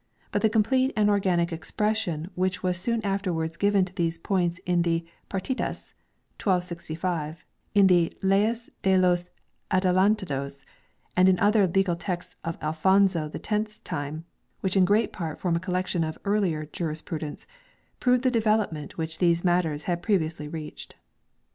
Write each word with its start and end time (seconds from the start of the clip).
But 0.31 0.41
the 0.41 0.49
complete 0.49 0.93
and 0.97 1.11
organic 1.11 1.53
ex 1.53 1.69
pression 1.69 2.31
which 2.33 2.63
was 2.63 2.79
soon 2.79 3.03
afterwards 3.05 3.55
given 3.55 3.85
to 3.85 3.93
these 3.93 4.17
points 4.17 4.59
in 4.65 4.81
the 4.81 5.05
"Partidas" 5.29 5.93
(1265) 6.43 7.45
in 7.75 7.85
the" 7.85 8.11
Leyes 8.23 8.71
de 8.81 8.97
los 8.97 9.29
Adelantados," 9.69 10.65
and 11.15 11.29
in 11.29 11.37
other 11.39 11.67
legal 11.67 11.95
texts 11.95 12.35
of 12.43 12.57
Alfonso 12.63 13.27
the 13.29 13.37
Tenth's 13.37 13.77
time, 13.77 14.25
which 14.61 14.75
in 14.75 14.85
great 14.85 15.13
part 15.13 15.39
form 15.39 15.55
a 15.55 15.59
collection 15.59 16.03
of 16.03 16.17
earlier 16.25 16.65
jurisprudence, 16.65 17.45
prove 17.99 18.23
the 18.23 18.31
development 18.31 18.97
which 18.97 19.19
these 19.19 19.43
matters 19.43 19.83
had 19.83 20.01
previously 20.01 20.47
reached. 20.47 20.95